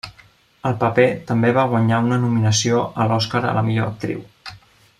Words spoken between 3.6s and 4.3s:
millor actriu.